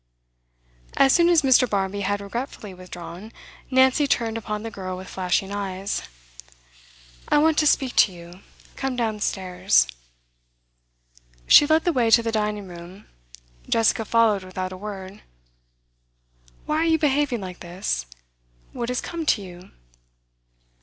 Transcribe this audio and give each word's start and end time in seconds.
As 0.97 1.13
soon 1.13 1.29
as 1.29 1.43
Mr. 1.43 1.69
Barmby 1.69 2.01
had 2.01 2.21
regretfully 2.21 2.73
withdrawn, 2.73 3.31
Nancy 3.69 4.07
turned 4.07 4.35
upon 4.35 4.63
the 4.63 4.71
girl 4.71 4.97
with 4.97 5.07
flashing 5.07 5.51
eyes. 5.51 6.01
'I 7.29 7.37
want 7.37 7.59
to 7.59 7.67
speak 7.67 7.95
to 7.97 8.11
you. 8.11 8.39
Come 8.75 8.95
downstairs.' 8.95 9.85
She 11.45 11.67
led 11.67 11.83
the 11.83 11.93
way 11.93 12.09
to 12.09 12.23
the 12.23 12.31
dining 12.31 12.67
room. 12.67 13.05
Jessica 13.69 14.03
followed 14.03 14.43
without 14.43 14.71
a 14.71 14.75
word. 14.75 15.21
'Why 16.65 16.77
are 16.77 16.85
you 16.85 16.97
behaving 16.97 17.41
like 17.41 17.59
this? 17.59 18.07
What 18.73 18.89
has 18.89 19.01
come 19.01 19.27
to 19.27 19.41
you? 19.43 19.69